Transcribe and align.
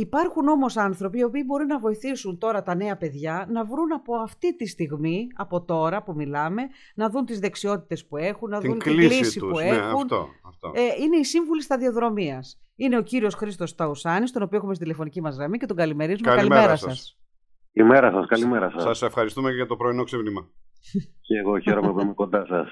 Υπάρχουν 0.00 0.48
όμως 0.48 0.76
άνθρωποι 0.76 1.18
οι 1.18 1.22
οποίοι 1.22 1.42
μπορεί 1.46 1.66
να 1.66 1.78
βοηθήσουν 1.78 2.38
τώρα 2.38 2.62
τα 2.62 2.74
νέα 2.74 2.96
παιδιά 2.96 3.46
να 3.50 3.64
βρουν 3.64 3.92
από 3.92 4.14
αυτή 4.16 4.56
τη 4.56 4.66
στιγμή, 4.66 5.26
από 5.34 5.64
τώρα 5.64 6.02
που 6.02 6.12
μιλάμε, 6.14 6.62
να 6.94 7.10
δουν 7.10 7.24
τις 7.24 7.38
δεξιότητες 7.38 8.06
που 8.06 8.16
έχουν, 8.16 8.50
να 8.50 8.58
Την 8.60 8.70
δουν 8.70 8.78
την 8.78 8.92
κλίση 8.92 9.08
κλίση 9.08 9.38
τους. 9.38 9.48
που 9.50 9.58
Ναι, 9.58 9.66
έχουν. 9.66 10.00
αυτό, 10.00 10.28
αυτό. 10.48 10.72
Ε, 10.74 11.02
είναι 11.02 11.16
οι 11.16 11.24
σύμβουλοι 11.24 11.62
σταδιοδρομίας. 11.62 12.60
Είναι 12.76 12.96
ο 12.98 13.02
κύριος 13.02 13.34
Χρήστος 13.34 13.74
Ταουσάνης, 13.74 14.32
τον 14.32 14.42
οποίο 14.42 14.58
έχουμε 14.58 14.74
στη 14.74 14.82
τηλεφωνική 14.82 15.20
μας 15.20 15.36
γραμμή 15.36 15.58
και 15.58 15.66
τον 15.66 15.76
καλημερίζουμε. 15.76 16.30
Καλημέρα 16.34 16.76
σας. 16.76 16.96
σας. 16.96 17.18
Καλημέρα 17.72 18.10
σας, 18.10 18.26
καλημέρα 18.26 18.70
σας. 18.70 18.82
Σας 18.82 19.02
ευχαριστούμε 19.02 19.48
και 19.50 19.54
για 19.56 19.66
το 19.66 19.76
πρωινό 19.76 20.04
ξύπνημα. 20.04 20.48
Και 21.20 21.38
εγώ 21.38 21.58
χαίρομαι 21.58 21.92
που 21.92 22.00
είμαι 22.00 22.12
κοντά 22.14 22.46
σας. 22.46 22.68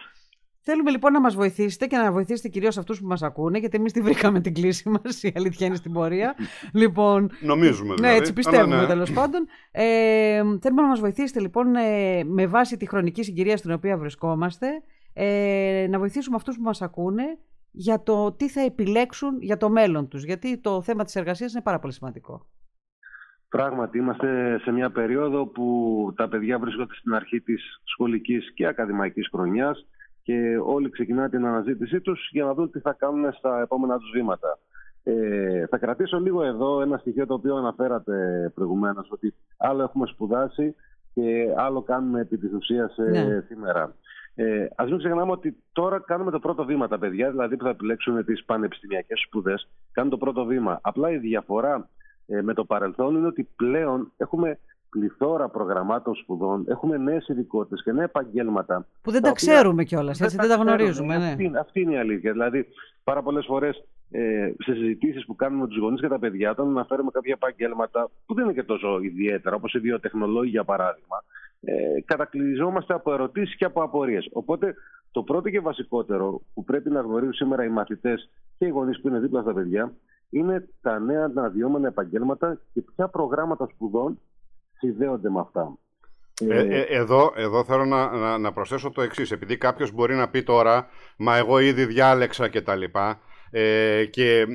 Θέλουμε 0.68 0.90
λοιπόν 0.90 1.12
να 1.12 1.20
μας 1.20 1.34
βοηθήσετε 1.34 1.86
και 1.86 1.96
να 1.96 2.12
βοηθήσετε 2.12 2.48
κυρίως 2.48 2.78
αυτούς 2.78 3.00
που 3.00 3.06
μας 3.06 3.22
ακούνε, 3.22 3.58
γιατί 3.58 3.76
εμείς 3.76 3.92
τη 3.92 4.00
βρήκαμε 4.00 4.40
την 4.40 4.54
κλίση 4.54 4.88
μας, 4.88 5.22
η 5.22 5.32
αλήθεια 5.36 5.66
είναι 5.66 5.76
στην 5.76 5.92
πορεία. 5.92 6.34
λοιπόν, 6.82 7.30
Νομίζουμε 7.40 7.94
δηλαδή. 7.94 8.14
Ναι, 8.14 8.20
έτσι 8.20 8.32
πιστεύουμε 8.32 8.74
Αλλά 8.74 8.82
ναι. 8.82 8.88
τέλος 8.88 9.12
πάντων. 9.12 9.46
Ε, 9.70 10.42
θέλουμε 10.60 10.82
να 10.82 10.88
μας 10.88 11.00
βοηθήσετε 11.00 11.40
λοιπόν 11.40 11.74
ε, 11.74 12.24
με 12.24 12.46
βάση 12.46 12.76
τη 12.76 12.88
χρονική 12.88 13.22
συγκυρία 13.22 13.56
στην 13.56 13.72
οποία 13.72 13.96
βρισκόμαστε 13.98 14.66
ε, 15.12 15.86
να 15.90 15.98
βοηθήσουμε 15.98 16.36
αυτούς 16.36 16.56
που 16.56 16.62
μας 16.62 16.82
ακούνε 16.82 17.38
για 17.70 18.02
το 18.02 18.32
τι 18.32 18.48
θα 18.48 18.60
επιλέξουν 18.60 19.40
για 19.40 19.56
το 19.56 19.70
μέλλον 19.70 20.08
τους. 20.08 20.24
Γιατί 20.24 20.58
το 20.58 20.82
θέμα 20.82 21.04
της 21.04 21.16
εργασίας 21.16 21.52
είναι 21.52 21.62
πάρα 21.62 21.78
πολύ 21.78 21.92
σημαντικό. 21.92 22.46
Πράγματι, 23.48 23.98
είμαστε 23.98 24.58
σε 24.58 24.70
μια 24.70 24.90
περίοδο 24.90 25.46
που 25.46 26.12
τα 26.16 26.28
παιδιά 26.28 26.58
βρίσκονται 26.58 26.94
στην 26.94 27.14
αρχή 27.14 27.40
της 27.40 27.80
σχολικής 27.84 28.52
και 28.54 28.66
ακαδημαϊκής 28.66 29.28
χρονιάς 29.32 29.86
και 30.26 30.58
όλοι 30.64 30.90
ξεκινάνε 30.90 31.28
την 31.28 31.46
αναζήτησή 31.46 32.00
τους 32.00 32.28
για 32.32 32.44
να 32.44 32.54
δουν 32.54 32.70
τι 32.70 32.80
θα 32.80 32.92
κάνουν 32.92 33.32
στα 33.32 33.60
επόμενα 33.60 33.98
τους 33.98 34.10
βήματα. 34.14 34.58
Ε, 35.02 35.66
θα 35.66 35.78
κρατήσω 35.78 36.20
λίγο 36.20 36.42
εδώ 36.42 36.80
ένα 36.80 36.98
στοιχείο 36.98 37.26
το 37.26 37.34
οποίο 37.34 37.56
αναφέρατε 37.56 38.50
προηγουμένως, 38.54 39.08
ότι 39.10 39.34
άλλο 39.56 39.82
έχουμε 39.82 40.06
σπουδάσει 40.06 40.74
και 41.14 41.54
άλλο 41.56 41.82
κάνουμε 41.82 42.20
επί 42.20 42.38
της 42.38 42.52
ουσίας 42.52 42.98
ε, 42.98 43.02
Ναι. 43.10 43.40
σήμερα. 43.48 43.94
Ε, 44.34 44.66
ας 44.76 44.88
μην 44.88 44.98
ξεχνάμε 44.98 45.32
ότι 45.32 45.56
τώρα 45.72 46.00
κάνουμε 46.00 46.30
το 46.30 46.38
πρώτο 46.38 46.64
βήμα 46.64 46.88
τα 46.88 46.98
παιδιά, 46.98 47.30
δηλαδή 47.30 47.56
που 47.56 47.64
θα 47.64 47.70
επιλέξουν 47.70 48.24
τις 48.24 48.44
πανεπιστημιακές 48.44 49.20
σπουδές, 49.26 49.68
κάνουν 49.92 50.10
το 50.10 50.16
πρώτο 50.18 50.44
βήμα. 50.44 50.78
Απλά 50.82 51.10
η 51.10 51.18
διαφορά 51.18 51.88
ε, 52.26 52.42
με 52.42 52.54
το 52.54 52.64
παρελθόν 52.64 53.16
είναι 53.16 53.26
ότι 53.26 53.48
πλέον 53.56 54.12
έχουμε 54.16 54.58
πληθώρα 54.98 55.48
προγραμμάτων 55.48 56.14
σπουδών, 56.14 56.64
έχουμε 56.68 56.96
νέες 56.96 57.28
ειδικότητες 57.28 57.82
και 57.82 57.92
νέα 57.92 58.04
επαγγέλματα 58.04 58.86
Που 59.02 59.10
δεν 59.10 59.22
τα 59.22 59.28
τα 59.28 59.34
οποία 59.38 59.52
ξέρουμε 59.52 59.84
κιόλας, 59.84 60.20
έτσι 60.20 60.36
δεν 60.36 60.48
τα 60.48 60.54
ξέρουμε. 60.54 60.74
γνωρίζουμε. 60.76 61.16
Ναι. 61.18 61.26
Αυτή, 61.30 61.44
είναι- 61.44 61.58
αυτή 61.58 61.80
είναι 61.80 61.92
η 61.92 61.98
αλήθεια. 61.98 62.32
Δηλαδή, 62.32 62.66
πάρα 63.04 63.22
πολλές 63.22 63.44
φορές 63.46 63.84
ε, 64.10 64.52
σε 64.58 64.72
συζητήσεις 64.74 65.24
που 65.26 65.36
κάνουμε 65.36 65.62
με 65.62 65.68
τους 65.68 65.78
γονείς 65.78 66.00
και 66.00 66.08
τα 66.08 66.18
παιδιά, 66.18 66.50
όταν 66.50 66.68
αναφέρουμε 66.68 67.10
κάποια 67.12 67.32
επαγγέλματα 67.36 68.10
που 68.26 68.34
δεν 68.34 68.44
είναι 68.44 68.52
και 68.52 68.62
τόσο 68.62 68.98
ιδιαίτερα, 69.02 69.56
όπως 69.56 69.74
οι 69.74 69.78
βιοτεχνολόγοι 69.78 70.50
για 70.50 70.64
παράδειγμα, 70.64 71.24
ε, 71.60 72.00
κατακλυζόμαστε 72.04 72.94
από 72.94 73.12
ερωτήσεις 73.12 73.56
και 73.56 73.64
από 73.64 73.82
απορίες. 73.82 74.28
Οπότε, 74.32 74.74
το 75.10 75.22
πρώτο 75.22 75.50
και 75.50 75.60
βασικότερο 75.60 76.40
που 76.54 76.64
πρέπει 76.64 76.90
να 76.90 77.00
γνωρίζουν 77.00 77.32
σήμερα 77.32 77.64
οι 77.64 77.68
μαθητές 77.68 78.30
και 78.58 78.66
οι 78.66 78.68
γονείς 78.68 79.00
που 79.00 79.08
είναι 79.08 79.18
δίπλα 79.18 79.40
στα 79.42 79.52
παιδιά 79.52 79.92
είναι 80.30 80.68
τα 80.82 80.98
νέα 80.98 81.24
αναδυόμενα 81.24 81.88
επαγγέλματα 81.88 82.58
και 82.72 82.80
ποια 82.94 83.08
προγράμματα 83.08 83.68
σπουδών 83.74 84.20
συνδέονται 84.88 85.30
με 85.30 85.40
αυτά. 85.40 85.78
Ε, 86.48 86.58
ε, 86.58 86.80
εδώ, 86.80 87.32
εδώ 87.36 87.64
θέλω 87.64 87.84
να, 87.84 88.16
να, 88.16 88.38
να 88.38 88.52
προσθέσω 88.52 88.90
το 88.90 89.02
εξής. 89.02 89.30
Επειδή 89.30 89.56
κάποιος 89.56 89.90
μπορεί 89.92 90.14
να 90.14 90.28
πει 90.28 90.42
τώρα, 90.42 90.88
Μα 91.16 91.36
εγώ 91.36 91.58
ήδη 91.58 91.84
διάλεξα 91.84 92.48
και 92.48 92.60
τα 92.60 92.74
λοιπά, 92.74 93.20
ε, 93.50 94.04
και 94.04 94.46
μ, 94.48 94.52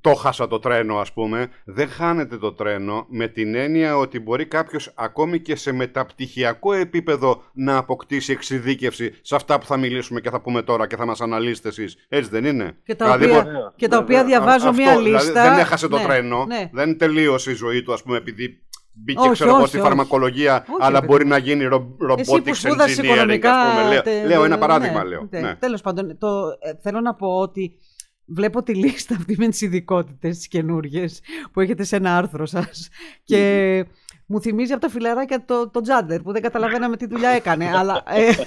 το 0.00 0.14
χάσα 0.14 0.46
το 0.46 0.58
τρένο, 0.58 0.98
ας 0.98 1.12
πούμε. 1.12 1.48
Δεν 1.64 1.88
χάνεται 1.88 2.36
το 2.36 2.52
τρένο 2.52 3.06
με 3.08 3.28
την 3.28 3.54
έννοια 3.54 3.96
ότι 3.96 4.20
μπορεί 4.20 4.46
κάποιος 4.46 4.92
ακόμη 4.94 5.40
και 5.40 5.56
σε 5.56 5.72
μεταπτυχιακό 5.72 6.72
επίπεδο 6.72 7.42
να 7.52 7.76
αποκτήσει 7.76 8.32
εξειδίκευση 8.32 9.12
σε 9.22 9.34
αυτά 9.34 9.58
που 9.58 9.66
θα 9.66 9.76
μιλήσουμε 9.76 10.20
και 10.20 10.30
θα 10.30 10.40
πούμε 10.40 10.62
τώρα 10.62 10.86
και 10.86 10.96
θα 10.96 11.06
μας 11.06 11.20
αναλύσετε 11.20 11.68
εσείς. 11.68 11.96
Έτσι 12.08 12.30
δεν 12.30 12.44
είναι; 12.44 12.76
Και 12.84 12.94
τα 12.94 13.04
Δηλαδή, 13.04 13.24
οποία, 13.24 13.44
Βεβαίως, 13.44 13.72
και 13.76 13.88
τα 13.88 13.98
βεβαίως. 14.00 14.20
οποία 14.20 14.24
διαβάζω 14.38 14.68
αυτό, 14.68 14.82
μία 14.82 14.96
δηλαδή, 14.98 15.10
λίστα. 15.10 15.42
δεν 15.50 15.58
έχασε 15.58 15.88
το 15.88 15.96
Ναι, 15.96 16.04
τρένο, 16.04 16.44
ναι. 16.46 16.70
δεν 16.72 16.98
τελείωσε 16.98 17.50
η 17.50 17.54
ζωή 17.54 17.82
του, 17.82 17.92
ας 17.92 18.02
πούμε, 18.02 18.16
επειδή 18.16 18.62
μπήκε, 18.94 19.20
Όχι, 19.20 19.30
ξέρω 19.32 19.50
εγώ, 19.50 19.58
όχι, 19.58 19.68
στη 19.68 19.76
όχι. 19.78 19.86
φαρμακολογία, 19.86 20.54
Όχι, 20.68 20.76
αλλά 20.80 21.00
ρε 21.00 21.06
μπορεί 21.06 21.18
παιδί. 21.18 21.30
να 21.30 21.38
γίνει 21.38 21.64
ρο, 21.64 21.96
Εσύ 22.16 22.30
που 22.30 22.36
robotics 22.36 22.54
σπούδασες 22.54 22.98
engineering, 22.98 23.04
οικονομικά. 23.04 23.54
ας 23.60 23.74
πούμε. 23.78 23.88
Λέω, 23.88 24.02
τε- 24.02 24.26
λέω 24.26 24.44
ένα 24.44 24.58
παράδειγμα, 24.58 25.02
ναι, 25.02 25.08
λέω. 25.08 25.26
τε- 25.30 25.42
Ναι. 25.42 25.54
Τέλος 25.54 25.80
πάντων, 25.80 26.18
το, 26.18 26.28
ε, 26.60 26.72
θέλω 26.82 27.00
να 27.00 27.14
πω 27.14 27.28
ότι 27.28 27.78
βλέπω 28.26 28.62
τη 28.62 28.74
λίστα 28.74 29.14
αυτή 29.14 29.34
με 29.38 29.48
τις 29.48 29.60
ειδικότητες 29.60 30.36
τις 30.36 30.48
καινούργιες 30.48 31.20
που 31.52 31.60
έχετε 31.60 31.84
σε 31.84 31.96
ένα 31.96 32.16
άρθρο 32.16 32.46
σας 32.46 32.88
και 33.24 33.84
μου 34.26 34.40
θυμίζει 34.40 34.72
από 34.72 34.80
τα 34.80 34.88
φιλαράκια 34.88 35.44
το, 35.44 35.70
το 35.70 35.80
Τζάντερ 35.80 36.20
που 36.20 36.32
δεν 36.32 36.42
καταλαβαίναμε 36.42 36.96
τι 36.96 37.06
δουλειά 37.06 37.28
έκανε. 37.28 37.70
αλλά, 37.76 38.02
ε, 38.06 38.30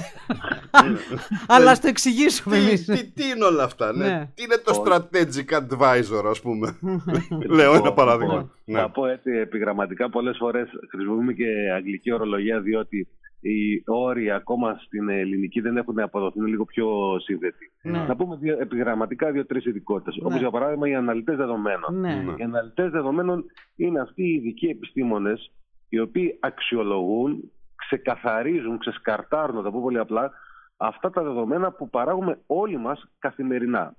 αλλά 1.55 1.71
ας 1.71 1.79
το 1.81 1.87
εξηγήσουμε 1.87 2.55
Τι, 2.57 2.61
εμείς. 2.61 2.85
τι, 2.85 3.11
τι 3.11 3.23
είναι 3.35 3.43
όλα 3.45 3.63
αυτά, 3.63 3.93
ναι. 3.93 4.07
Ναι. 4.07 4.29
Τι 4.35 4.43
είναι 4.43 4.57
το 4.63 4.71
Όχι. 4.71 4.81
strategic 4.85 5.57
advisor, 5.59 6.25
ας 6.29 6.41
πούμε; 6.41 6.77
Λέω 7.57 7.69
ένα 7.69 7.75
Λοιπόν, 7.75 7.93
παράδειγμα. 7.93 8.33
λοιπόν, 8.33 8.51
Ναι. 8.65 8.79
Θα 8.79 8.89
πω 8.91 9.05
έτσι 9.05 9.31
επιγραμματικά 9.31 10.09
πολλές 10.09 10.37
φορές 10.37 10.69
χρησιμοποιούμε 10.89 11.33
και 11.33 11.45
αγγλική 11.75 12.11
ορολογία 12.11 12.59
διότι 12.61 13.07
οι 13.39 13.83
όροι 13.85 14.31
ακόμα 14.31 14.77
στην 14.85 15.09
ελληνική 15.09 15.61
δεν 15.61 15.77
έχουν 15.77 15.99
αποδοθεί 15.99 16.39
είναι 16.39 16.47
λίγο 16.47 16.65
πιο 16.65 16.87
σύνδετοι. 17.23 17.71
Ναι. 17.81 18.05
Να 18.07 18.15
πούμε 18.15 18.37
δύο, 18.41 18.57
επιγραμματικά 18.59 19.31
δύο-τρεις 19.31 19.65
ειδικότητες. 19.65 20.15
Ναι. 20.15 20.25
Όπως 20.27 20.39
για 20.39 20.49
παράδειγμα 20.49 20.89
οι 20.89 20.95
αναλυτές 20.95 21.35
δεδομένων. 21.35 21.99
ναι. 21.99 22.13
Ναι. 22.25 22.31
Οι 22.37 22.43
αναλυτές 22.43 22.89
δεδομένων 22.91 23.45
είναι 23.75 23.99
αυτοί 24.01 24.23
οι 24.23 24.33
ειδικοί 24.33 24.65
επιστήμονες 24.65 25.51
οι 25.89 25.99
οποίοι 25.99 26.37
αξιολογούν, 26.39 27.51
ξεκαθαρίζουν, 27.75 28.77
ξεσκαρτάρουν, 28.77 29.55
να 29.55 29.61
το 29.61 29.71
πω 29.71 29.81
πολύ 29.81 29.99
απλά, 29.99 30.31
αυτά 30.77 31.09
τα 31.09 31.23
δεδομένα 31.23 31.71
που 31.71 31.89
παράγουμε 31.89 32.39
όλοι 32.47 32.77
μας 32.77 33.07
καθημερινά. 33.19 33.95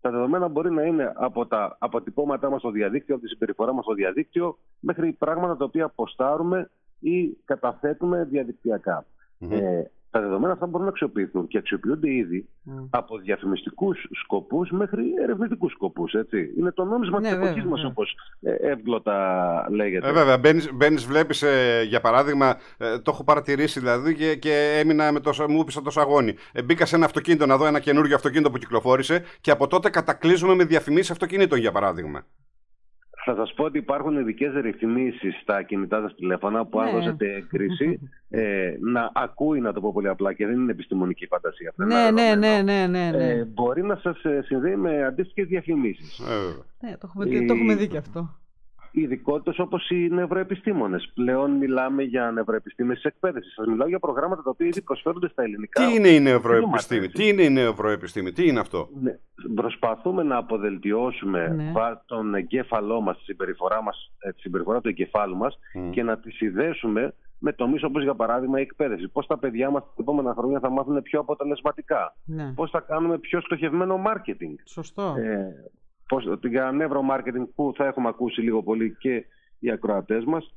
Τα 0.00 0.10
δεδομένα 0.10 0.48
μπορεί 0.48 0.70
να 0.70 0.82
είναι 0.82 1.12
από 1.16 1.46
τα 1.46 1.76
αποτυπώματά 1.78 2.50
μας 2.50 2.60
στο 2.60 2.70
διαδίκτυο, 2.70 3.14
από 3.14 3.24
τη 3.24 3.30
συμπεριφορά 3.30 3.72
μας 3.72 3.84
στο 3.84 3.94
διαδίκτυο, 3.94 4.58
μέχρι 4.80 5.12
πράγματα 5.12 5.56
τα 5.56 5.64
οποία 5.64 5.84
αποστάρουμε 5.84 6.70
ή 6.98 7.28
καταθέτουμε 7.44 8.24
διαδικτυακά. 8.24 9.04
Μμμ. 9.38 9.52
Ε, 9.52 9.90
τα 10.12 10.20
δεδομένα 10.20 10.52
αυτά 10.52 10.66
μπορούν 10.66 10.82
να 10.86 10.90
αξιοποιηθούν 10.92 11.46
και 11.46 11.58
αξιοποιούνται 11.58 12.10
ήδη 12.12 12.48
Μμ. 12.62 12.72
από 12.90 13.18
διαφημιστικούς 13.18 14.06
σκοπούς 14.22 14.70
μέχρι 14.70 15.02
ερευνητικούς 15.22 15.72
σκοπούς. 15.72 16.12
Έτσι. 16.14 16.54
Είναι 16.58 16.70
το 16.72 16.84
νόμισμα 16.84 17.20
Ναι, 17.20 17.26
της 17.26 17.34
βέβαια, 17.36 17.50
εποχής 17.50 17.70
μας, 17.70 17.82
ναι. 17.82 17.86
όπως 17.88 18.16
ε, 18.40 18.52
εύγλωτα 18.70 19.66
λέγεται. 19.70 20.08
Ε, 20.08 20.12
βέβαια, 20.12 20.38
μπαίνεις, 20.38 20.72
μπαίνεις 20.74 21.04
βλέπεις, 21.06 21.42
ε, 21.42 21.82
για 21.88 22.00
παράδειγμα, 22.00 22.56
ε, 22.78 22.98
το 22.98 23.10
έχω 23.14 23.24
παρατηρήσει 23.24 23.80
δηλαδή 23.80 24.14
και, 24.14 24.36
και 24.36 24.78
έμεινα 24.82 25.12
με 25.12 25.20
το, 25.20 25.32
σα- 25.32 25.48
μου 25.48 25.60
έπεισα 25.60 25.82
το 25.82 25.90
σαγόνι. 25.90 26.34
Ε, 26.52 26.62
μπήκα 26.62 26.86
σε 26.86 26.96
ένα 26.96 27.04
αυτοκίνητο 27.04 27.46
να 27.46 27.56
δω 27.56 27.66
ένα 27.66 27.78
καινούργιο 27.80 28.14
αυτοκίνητο 28.16 28.50
που 28.50 28.58
κυκλοφόρησε 28.58 29.22
και 29.40 29.50
από 29.50 29.66
τότε 29.66 29.90
κατακλείζουμε 29.90 30.54
με 30.54 30.64
διαφημίσεις 30.64 31.10
αυτοκινήτων, 31.10 31.58
για 31.58 31.72
παράδειγμα. 31.72 32.22
Θα 33.24 33.34
σας 33.34 33.52
πω 33.54 33.64
ότι 33.64 33.78
υπάρχουν 33.78 34.16
ειδικές 34.18 34.52
ρυθμίσεις 34.54 35.34
στα 35.42 35.62
κινητά 35.62 36.00
σας 36.00 36.14
τηλέφωνα 36.14 36.66
που 36.66 36.80
αν 36.80 36.86
Ναι. 36.86 36.92
δώσετε 36.92 37.32
έγκριση 37.34 37.98
ε, 38.30 38.74
να 38.80 39.10
ακούει, 39.14 39.60
να 39.60 39.72
το 39.72 39.80
πω 39.80 39.92
πολύ 39.92 40.08
απλά 40.08 40.32
και 40.32 40.46
δεν 40.46 40.60
είναι 40.60 40.70
επιστημονική 40.72 41.26
φαντασία. 41.26 41.68
αυτά 41.68 41.84
είναι 41.84 41.94
Ναι, 41.94 42.10
ναι, 42.10 42.36
δεδομένο. 42.36 42.62
ναι, 42.62 42.86
ναι, 42.86 43.10
ναι, 43.10 43.16
ναι. 43.16 43.28
Ε, 43.32 43.44
μπορεί 43.44 43.82
να 43.82 43.96
σας 43.96 44.24
ε, 44.24 44.42
συνδέει 44.44 44.76
με 44.76 45.04
αντίστοιχες 45.04 45.46
διαφημίσεις. 45.46 46.18
Ε, 46.18 46.22
βέβαια. 46.24 46.64
Ναι, 46.80 46.90
το, 46.90 46.98
έχουμε, 47.04 47.24
δει- 47.24 47.46
το 47.46 47.54
έχουμε 47.54 47.74
δει 47.74 47.88
και 47.88 47.96
αυτό. 47.96 48.36
Ειδικότητες 48.92 49.58
όπως 49.58 49.90
οι 49.90 50.08
νευροεπιστήμονες. 50.10 51.10
Πλέον 51.14 51.50
μιλάμε 51.50 52.02
για 52.02 52.30
νευροεπιστήμες 52.30 52.94
της 52.96 53.04
εκπαίδευσης. 53.04 53.52
Σας 53.54 53.66
μιλάω 53.66 53.88
για 53.88 53.98
προγράμματα 53.98 54.42
τα 54.42 54.50
οποία 54.50 54.66
ήδη 54.66 54.82
προσφέρονται 54.82 55.28
στα 55.28 55.42
ελληνικά. 55.42 55.86
Τι 55.86 55.94
είναι 55.94 56.08
η 56.08 56.20
νευροεπιστήμη, 56.20 57.00
Είμαστε, 57.00 57.18
τι 57.22 57.28
είναι 57.28 57.42
η 57.42 57.50
νευροεπιστήμη, 57.50 58.32
τι 58.32 58.46
είναι 58.48 58.60
αυτό; 58.60 58.88
Ναι. 59.00 59.18
Προσπαθούμε 59.54 60.22
να 60.22 60.36
αποδελτιώσουμε 60.36 61.48
Ναι. 61.48 61.70
βα- 61.72 62.02
τον 62.06 62.34
εγκέφαλό 62.34 63.00
μας, 63.00 63.16
τη 63.18 63.24
συμπεριφορά, 63.24 63.82
μας, 63.82 64.12
ε, 64.18 64.32
τη 64.32 64.40
συμπεριφορά 64.40 64.80
του 64.80 64.88
εγκεφάλου 64.88 65.36
μας 65.36 65.58
Μμ. 65.74 65.90
και 65.90 66.02
να 66.02 66.18
τη 66.18 66.30
συνδέσουμε 66.30 67.14
με 67.38 67.52
τομείς 67.52 67.82
όπως 67.82 68.02
για 68.02 68.14
παράδειγμα 68.14 68.58
η 68.58 68.62
εκπαίδευση. 68.62 69.08
Πώς 69.08 69.26
τα 69.26 69.38
παιδιά 69.38 69.70
μας 69.70 69.82
τα 69.82 69.90
επόμενα 70.00 70.34
χρόνια 70.38 70.60
θα 70.60 70.70
μάθουν 70.70 71.02
πιο 71.02 71.20
αποτελεσματικά. 71.20 72.16
Ναι. 72.24 72.52
Πώς 72.54 72.70
θα 72.70 72.80
κάνουμε 72.80 73.18
πιο 73.18 73.40
στοχευμένο 73.40 74.02
marketing. 74.06 74.54
Σωστό. 74.64 75.14
Ε, 75.18 75.70
πώς, 76.08 76.38
την 76.40 76.52
νεύρο-marketing 76.74 77.46
που 77.54 77.72
θα 77.76 77.86
έχουμε 77.86 78.08
ακούσει 78.08 78.40
λίγο 78.40 78.62
πολύ 78.62 78.96
και 78.98 79.24
οι 79.58 79.70
ακροατές 79.70 80.24
μας. 80.24 80.54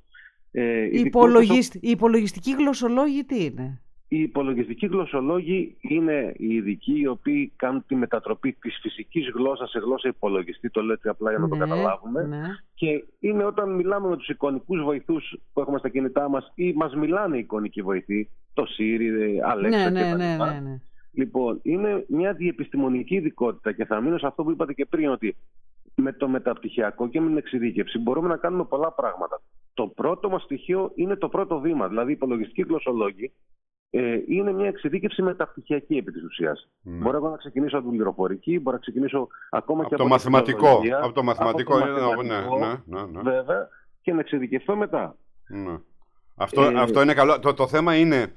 Ε, 0.51 0.61
Η, 0.61 0.85
ειδικότητες 0.85 1.05
υπολογισ... 1.05 1.73
η 1.73 1.89
υπολογιστική 1.89 2.51
γλωσσολόγη 2.51 3.23
τι 3.23 3.43
είναι; 3.43 3.81
Οι 4.07 4.19
υπολογιστικοί 4.19 4.85
γλωσσολόγοι 4.85 5.77
είναι 5.81 6.33
οι 6.37 6.53
ειδικοί 6.55 6.99
οι 6.99 7.07
οποίοι 7.07 7.53
κάνουν 7.55 7.83
τη 7.87 7.95
μετατροπή 7.95 8.53
της 8.53 8.79
φυσικής 8.81 9.29
γλώσσας 9.29 9.69
σε 9.69 9.79
γλώσσα 9.79 10.07
υπολογιστή, 10.07 10.69
το 10.69 10.81
λέω 10.81 10.93
έτσι 10.93 11.07
απλά 11.07 11.29
για 11.29 11.39
να 11.39 11.47
το 11.47 11.55
Ναι, 11.55 11.65
καταλάβουμε. 11.65 12.23
Ναι. 12.23 12.41
Και 12.73 13.03
είναι 13.19 13.43
όταν 13.43 13.75
μιλάμε 13.75 14.07
με 14.07 14.17
τους 14.17 14.29
εικονικούς 14.29 14.81
βοηθούς 14.81 15.37
που 15.53 15.61
έχουμε 15.61 15.77
στα 15.77 15.89
κινητά 15.89 16.29
μας 16.29 16.51
ή 16.55 16.73
μας 16.73 16.95
μιλάνε 16.95 17.35
οι 17.35 17.39
εικονικοί 17.39 17.81
βοηθοί, 17.81 18.29
το 18.53 18.65
Siri, 18.77 19.53
Alexa 19.53 19.69
Ναι, 19.69 19.89
και 19.91 20.79
ναι, 21.15 21.25
τα 21.25 21.39
ναι, 21.39 21.39
λοιπά. 21.39 21.39
ναι, 21.39 21.49
ναι. 21.49 21.55
Λοιπόν, 21.55 21.59
είναι 21.61 22.05
μια 22.07 22.33
διεπιστημονική 22.33 23.15
ειδικότητα 23.15 23.71
και 23.71 23.85
θα 23.85 24.01
μείνω 24.01 24.17
σε 24.17 24.27
αυτό 24.27 24.43
που 24.43 24.51
είπατε 24.51 24.73
και 24.73 24.85
πριν 24.85 25.09
ότι 25.09 25.35
με 25.95 26.13
το 26.13 26.27
μεταπτυχιακό 26.27 27.07
και 27.07 27.21
με 27.21 27.27
την 27.27 27.37
εξειδίκευση 27.37 27.99
μπορούμε 27.99 28.27
να 28.27 28.37
κάνουμε 28.37 28.63
πολλά 28.63 28.91
πράγματα. 28.91 29.41
Το 29.73 29.87
πρώτο 29.87 30.29
μας 30.29 30.41
στοιχείο 30.41 30.91
είναι 30.95 31.15
το 31.15 31.29
πρώτο 31.29 31.59
βήμα. 31.59 31.87
Δηλαδή, 31.87 32.09
οι 32.09 32.13
υπολογιστικοί 32.13 32.61
γλωσσολόγοι 32.61 33.31
ε, 33.89 34.17
είναι 34.27 34.53
μια 34.53 34.67
εξειδίκευση 34.67 35.21
μεταπτυχιακή 35.21 35.97
επί 35.97 36.11
της 36.11 36.23
ουσίας. 36.23 36.69
Ναι. 36.81 36.97
Μπορώ 36.97 37.17
εγώ 37.17 37.29
να 37.29 37.37
ξεκινήσω 37.37 37.77
από 37.77 37.87
την 37.87 37.95
πληροφορική, 37.95 38.59
μπορώ 38.59 38.75
να 38.75 38.81
ξεκινήσω 38.81 39.27
ακόμα 39.49 39.79
από 39.79 39.89
και 39.89 39.95
το 39.95 40.03
από 40.03 40.11
μαθηματικό. 40.11 40.81
Από 41.01 41.13
το 41.13 41.23
μαθηματικό, 41.23 41.77
από 41.77 41.83
το 41.83 41.83
μαθηματικό 41.83 42.23
ναι, 42.23 42.33
ναι, 42.85 42.99
ναι, 42.99 43.05
ναι, 43.11 43.21
Βέβαια, 43.21 43.69
και 44.01 44.13
να 44.13 44.19
εξειδικευθώ 44.19 44.75
μετά. 44.75 45.17
Ναι. 45.47 45.77
Αυτό, 46.35 46.61
ε, 46.63 46.79
αυτό 46.79 47.01
είναι 47.01 47.13
καλό. 47.13 47.39
Το, 47.39 47.53
το 47.53 47.67
θέμα 47.67 47.95
είναι 47.95 48.33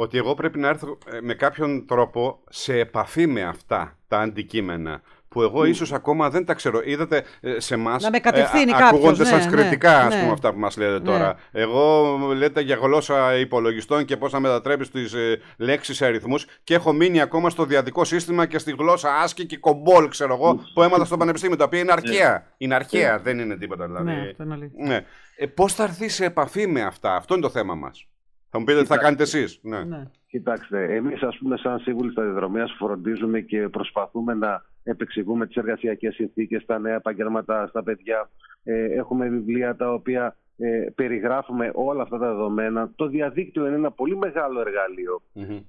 ότι 0.00 0.18
εγώ 0.18 0.34
πρέπει 0.34 0.58
να 0.58 0.68
έρθω 0.68 0.98
ε, 1.12 1.20
με 1.20 1.34
κάποιον 1.34 1.86
τρόπο 1.86 2.38
σε 2.48 2.78
επαφή 2.78 3.26
με 3.26 3.42
αυτά 3.42 3.98
τα 4.08 4.18
αντικείμενα 4.18 5.02
που 5.28 5.42
εγώ 5.42 5.60
mm. 5.60 5.68
ίσως 5.68 5.92
ακόμα 5.92 6.30
δεν 6.30 6.44
τα 6.44 6.54
ξέρω. 6.54 6.80
Είδατε 6.84 7.24
ε, 7.40 7.60
σε 7.60 7.74
εμά. 7.74 7.96
Να 8.00 8.10
με 8.10 8.18
κατευθύνει 8.18 8.70
ε, 8.70 8.74
Ακούγονται 8.86 9.22
ναι, 9.22 9.28
σαν 9.28 9.50
κριτικά, 9.50 10.08
ναι, 10.08 10.20
πούμε, 10.20 10.32
αυτά 10.32 10.52
που 10.52 10.58
μας 10.58 10.76
λέτε 10.76 11.00
τώρα. 11.00 11.36
Ναι. 11.50 11.60
Εγώ 11.62 12.16
λέτε 12.36 12.60
για 12.60 12.76
γλώσσα 12.76 13.38
υπολογιστών 13.38 14.04
και 14.04 14.16
πώς 14.16 14.32
να 14.32 14.40
μετατρέπει 14.40 14.88
τις 14.88 15.12
ε, 15.12 15.40
λέξεις 15.56 15.96
σε 15.96 16.06
αριθμούς 16.06 16.46
και 16.64 16.74
έχω 16.74 16.92
μείνει 16.92 17.20
ακόμα 17.20 17.50
στο 17.50 17.64
διαδικό 17.64 18.04
σύστημα 18.04 18.46
και 18.46 18.58
στη 18.58 18.74
γλώσσα 18.78 19.14
άσκη 19.14 19.46
και 19.46 19.56
κομπόλ, 19.56 20.08
ξέρω 20.08 20.34
εγώ, 20.34 20.60
που 20.74 20.82
έμαθα 20.82 21.04
στο 21.04 21.16
πανεπιστήμιο. 21.16 21.56
Τα 21.56 21.64
οποία 21.64 21.80
είναι 21.80 21.92
αρχαία. 21.92 22.46
Είναι 22.56 22.74
αρχαία, 22.74 23.18
δεν 23.18 23.38
είναι 23.38 23.56
τίποτα 23.56 23.86
δηλαδή. 23.86 24.10
Ναι, 24.10 24.28
αυτό 24.30 24.42
είναι 24.42 24.70
ναι. 24.76 25.04
Ε, 25.36 25.46
πώς 25.46 25.74
θα 25.74 25.82
έρθεις 25.82 26.14
σε 26.14 26.24
επαφή 26.24 26.66
με 26.66 26.82
αυτά, 26.82 27.14
αυτό 27.14 27.34
είναι 27.34 27.42
το 27.42 27.50
θέμα 27.50 27.74
μας. 27.74 28.06
Θα 28.50 28.58
μου 28.58 28.64
πείτε 28.64 28.80
τι 28.80 28.86
θα 28.86 28.96
κάνετε 28.96 29.22
εσείς. 29.22 29.58
Ναι. 29.62 29.84
ναι. 29.84 30.02
Κοιτάξτε, 30.26 30.94
εμείς, 30.94 31.22
ας 31.22 31.38
πούμε, 31.38 31.56
σαν 31.56 31.78
σύμβουλοι 31.78 32.10
σταδιοδρομία, 32.10 32.66
φροντίζουμε 32.78 33.40
και 33.40 33.68
προσπαθούμε 33.68 34.34
να 34.34 34.64
επεξηγούμε 34.82 35.46
τις 35.46 35.56
εργασιακές 35.56 36.14
συνθήκες, 36.14 36.64
τα 36.66 36.78
νέα 36.78 36.94
επαγγέλματα 36.94 37.66
στα 37.66 37.82
παιδιά. 37.82 38.30
Ε, 38.64 38.84
έχουμε 38.84 39.28
βιβλία 39.28 39.76
τα 39.76 39.92
οποία 39.92 40.36
ε, 40.60 40.86
περιγράφουμε 40.94 41.70
όλα 41.74 42.02
αυτά 42.02 42.18
τα 42.18 42.28
δεδομένα. 42.28 42.92
Το 42.96 43.06
διαδίκτυο 43.06 43.66
είναι 43.66 43.76
ένα 43.76 43.90
πολύ 43.90 44.16
μεγάλο 44.16 44.62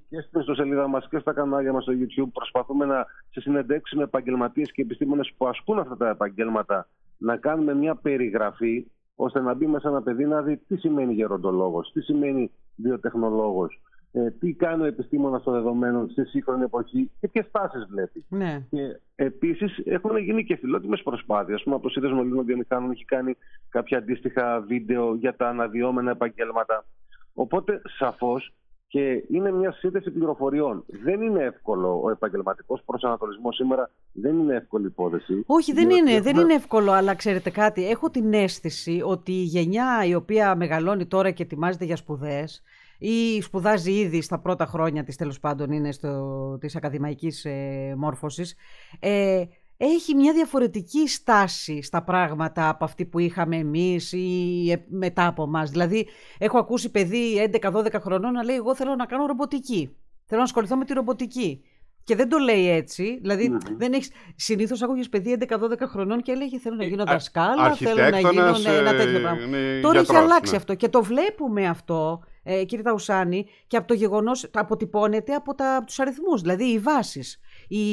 Και 0.10 0.22
στην 0.22 0.40
ιστοσελίδα 0.40 0.88
μας 0.88 1.08
και 1.10 1.20
στα 1.20 1.34
κανάλια 1.34 1.74
μας 1.74 1.84
στο 1.84 1.94
YouTube 1.94 2.30
προσπαθούμε 2.34 2.86
να 2.86 3.06
σε 3.30 3.42
συνεντέξει 3.42 3.96
με 3.96 4.04
επαγγελματίες 4.04 4.72
και 4.72 4.82
επιστήμονες 4.82 5.34
που 5.38 5.48
ασκούν 5.48 5.80
αυτά 5.80 5.98
τα 5.98 6.10
επαγγέλματα 6.10 6.88
να 7.18 7.38
κάνουμε 7.38 7.74
μια 7.76 7.96
περιγραφή 7.96 8.86
ώστε 9.22 9.40
να 9.40 9.54
μπει 9.54 9.68
μέσα 9.68 9.90
ένα 9.90 10.02
παιδί 10.02 10.26
να 10.26 10.42
δει 10.42 10.58
τι 10.58 10.78
σημαίνει 10.78 11.14
γεροντολόγος, 11.14 11.92
τι 11.94 12.02
σημαίνει 12.02 12.52
βιοτεχνολόγος, 12.76 13.82
ε, 14.12 14.32
τι 14.32 14.54
κάνει 14.54 14.82
ο 14.82 14.86
επιστήμονας 14.86 15.44
των 15.44 15.54
δεδομένων 15.54 16.10
στη 16.10 16.26
σύγχρονη 16.26 16.64
εποχή 16.64 17.12
και 17.20 17.28
ποιες 17.28 17.52
τάσεις 17.52 17.86
βλέπει. 17.90 18.26
Ναι. 18.30 18.64
Και 18.70 19.00
επίσης 19.16 19.82
έχουν 19.86 20.18
γίνει 20.18 20.44
και 20.44 20.56
φιλότιμες 20.56 21.02
προσπάθειες. 21.04 21.60
Α 21.60 21.64
πούμε, 21.64 21.76
από 21.76 21.84
το 21.84 21.90
Σύνδεσμο 21.90 22.20
Ελλήνων 22.22 22.46
Βιομηχάνων 22.46 22.92
έχει 22.92 23.06
κάνει 23.06 23.38
κάποια 23.70 23.98
αντίστοιχα 23.98 24.62
βίντεο 24.62 25.16
για 25.16 25.36
τα 25.36 25.48
αναδυόμενα 25.48 26.12
επαγγέλματα. 26.12 26.86
Οπότε 27.34 27.82
σαφώς 27.98 28.54
και 28.90 29.24
είναι 29.30 29.52
μια 29.52 29.72
σύνδεση 29.72 30.12
πληροφοριών. 30.12 30.84
Δεν 31.04 31.22
είναι 31.22 31.44
εύκολο 31.44 32.02
ο 32.04 32.10
επαγγελματικός 32.10 32.82
προσανατολισμός 32.86 33.56
σήμερα, 33.56 33.92
δεν 34.12 34.40
είναι 34.40 34.56
εύκολη 34.56 34.86
υπόθεση. 34.86 35.44
Όχι, 35.46 35.74
δεν 35.74 35.90
είναι, 35.90 36.22
δεν 36.22 36.38
είναι 36.38 36.54
εύκολο, 36.54 36.92
αλλά 36.92 37.16
ξέρετε 37.16 37.50
κάτι. 37.50 37.90
Έχω 37.90 38.10
την 38.10 38.34
αίσθηση 38.34 39.02
ότι 39.06 39.32
η 39.32 39.44
γενιά 39.44 40.06
η 40.06 40.16
οποία 40.16 40.56
μεγαλώνει 40.56 41.06
τώρα 41.06 41.32
και 41.32 41.44
ετοιμάζεται 41.44 41.86
για 41.86 41.96
σπουδές 41.96 42.64
ή 43.00 43.42
σπουδάζει 43.42 43.92
ήδη 43.92 44.22
στα 44.22 44.40
πρώτα 44.40 44.66
χρόνια 44.66 45.04
της 45.04 45.16
τέλος 45.16 45.40
πάντων 45.40 45.72
είναι 45.72 45.92
στο, 45.92 46.58
της 46.60 46.76
ακαδημαϊκής 46.76 47.46
ε, 47.46 47.94
μόρφωσης 47.98 48.56
ε, 49.00 49.44
έχει 49.82 50.16
μια 50.16 50.34
διαφορετική 50.34 51.08
στάση 51.08 51.82
στα 51.82 52.04
πράγματα 52.04 52.70
από 52.70 52.84
αυτή 52.86 53.06
που 53.06 53.20
είχαμε 53.20 53.58
εμείς 53.58 54.12
ή 54.12 54.72
ε, 54.72 54.84
μετά 54.88 55.28
από 55.28 55.48
μας. 55.48 55.70
Δηλαδή 55.70 56.08
έχω 56.38 56.58
ακούσει 56.58 56.92
παιδί 56.92 57.52
11-12 57.62 57.88
χρονών 58.00 58.32
να 58.32 58.44
λέει 58.44 58.56
εγώ 58.56 58.76
θέλω 58.76 58.96
να 58.96 59.06
κάνω 59.06 59.26
ρομποτική, 59.26 59.96
θέλω 60.26 60.40
να 60.40 60.46
ασχοληθώ 60.46 60.76
με 60.76 60.86
τη 60.86 60.94
ρομποτική. 60.94 61.64
Και 62.04 62.16
δεν 62.16 62.30
το 62.30 62.38
λέει 62.38 62.70
έτσι. 62.70 63.18
Δηλαδή, 63.22 63.52
mm-hmm. 63.54 63.72
δεν 63.78 63.94
έχεις... 63.94 64.12
συνήθως 64.36 64.82
άκουγες 64.82 65.10
παιδί 65.10 65.38
11-12 65.50 65.58
χρονών 65.82 66.22
και 66.22 66.32
έλεγε 66.32 66.60
Θέλω 66.60 66.76
να 66.76 66.84
γίνω 66.84 67.04
δασκάλα, 67.04 67.74
θέλω 67.74 68.10
να 68.10 68.20
γίνω 68.20 68.58
ναι, 68.58 68.70
ένα 68.70 68.96
τέτοιο 68.96 69.20
πράγμα. 69.20 69.48
Τώρα 69.82 70.00
έχει 70.00 70.16
αλλάξει 70.16 70.52
ναι. 70.52 70.58
αυτό 70.58 70.76
και 70.76 70.90
το 70.90 71.04
βλέπουμε 71.04 71.68
αυτό 71.68 72.24
ε, 72.44 72.64
κύριε 72.64 72.84
Ταουσάνη, 72.84 73.46
και 73.68 73.78
από 73.78 73.88
το 73.88 73.94
γεγονός 73.94 74.50
αποτυπώνεται 74.54 75.34
από, 75.34 75.56
τα, 75.56 75.76
από 75.76 75.86
τους 75.86 76.00
αριθμούς, 76.00 76.42
δηλαδή 76.42 76.64
οι 76.64 76.80
βάσεις. 76.80 77.40
Η, 77.72 77.86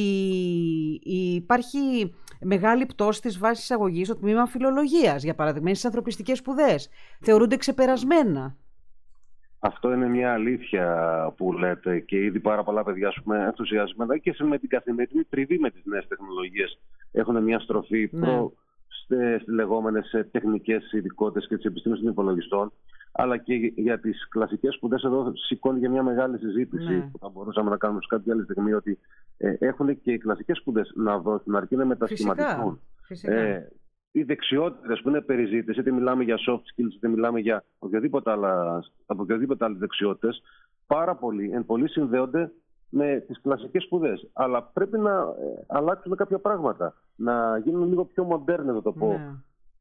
η, 1.03 1.35
υπάρχει 1.35 2.15
μεγάλη 2.41 2.87
πτώση 2.87 3.21
της 3.21 3.39
βάσης 3.39 3.65
εισαγωγής 3.65 4.07
στο 4.07 4.17
τμήμα 4.17 4.47
φιλολογίας, 4.47 5.23
για 5.23 5.35
παράδειγμα, 5.35 5.69
στις 5.69 5.85
ανθρωπιστικές 5.85 6.39
σπουδές. 6.39 6.89
Θεωρούνται 7.21 7.57
ξεπερασμένα. 7.57 8.57
Αυτό 9.59 9.93
είναι 9.93 10.09
μια 10.09 10.33
αλήθεια 10.33 10.87
που 11.37 11.53
λέτε 11.53 12.01
και 12.01 12.17
ήδη 12.17 12.41
πάρα 12.41 12.63
πολλά 12.63 12.85
παιδιά 12.85 13.13
πούμε, 13.23 13.45
ενθουσιασμένα 13.45 14.19
και 14.19 14.37
με 14.39 14.59
την 14.59 14.69
καθημερινή 14.69 15.25
τριβή 15.25 15.59
με 15.59 15.71
τις 15.71 15.83
νέες 15.85 16.07
τεχνολογίες 16.09 16.79
έχουν 17.13 17.43
μια 17.43 17.59
στροφή 17.59 18.09
ναι. 18.13 18.27
προ 18.27 18.53
στις 18.89 19.47
λεγόμενες 19.47 20.27
τεχνικές 20.31 20.93
ειδικότητες 20.93 21.49
και 21.49 21.57
τις 21.57 21.65
επιστήμες 21.65 22.01
των 22.01 22.09
υπολογιστών 22.09 22.73
αλλά 23.13 23.37
και 23.37 23.55
για 23.77 24.01
τις 24.01 24.29
κλασικές 24.29 24.75
σπουδές. 24.75 25.03
Εδώ 25.03 25.33
σηκώνει 25.35 25.79
για 25.79 25.91
μια 25.91 26.03
μεγάλη 26.03 26.39
συζήτηση 26.39 26.93
ναι. 26.93 27.09
που 27.13 27.19
θα 27.19 27.29
μπορούσαμε 27.29 27.71
να 27.71 27.77
κάνουμε 27.77 28.01
σε 28.01 28.07
κάποια 28.09 28.33
άλλη 28.33 28.43
στιγμή 28.43 28.73
ότι 28.73 28.91
ε, 28.91 29.26
έχουν 29.39 30.01
και 30.01 30.13
οι 30.13 30.19
κλασικές 30.19 30.59
σπουδές 30.59 30.93
να 30.95 31.19
δώσουν 31.19 31.57
αρκεί 31.57 31.77
να 31.77 31.85
μετασχηματιστούν. 31.85 32.81
Ε, 33.23 33.67
οι 34.11 34.23
δεξιότητες 34.23 35.01
που 35.01 35.09
είναι 35.09 35.21
περιζήτες, 35.21 35.77
είτε 35.77 35.91
μιλάμε 35.91 36.25
για 36.25 36.37
soft 36.49 36.61
skills, 36.61 36.95
είτε 36.95 37.09
μιλάμε 37.09 37.41
για 37.41 37.65
οποιοδήποτε 37.79 38.31
άλλα, 38.31 38.85
οποιοδήποτε 39.07 39.65
άλλες 39.65 39.79
δεξιότητες, 39.79 40.43
πάρα 40.87 41.15
πολλοί 41.15 41.51
εν 41.51 41.67
πολύ 41.67 41.89
συνδέονται 41.89 42.53
με 42.89 43.25
τις 43.27 43.41
κλασικές 43.41 43.83
σπουδές. 43.83 44.29
Αλλά 44.33 44.63
πρέπει 44.63 44.99
να 44.99 45.13
ε, 45.21 45.65
αλλάξουμε 45.67 46.17
κάποια 46.17 46.39
πράγματα. 46.39 46.95
Να 47.17 47.59
γίνουν 47.59 47.89
λίγο 47.89 48.05
πιο 48.05 48.25
μοντέρνε, 48.25 48.73
να 48.73 48.83
το 48.83 48.93
πω. 48.93 49.09
Ναι 49.09 49.35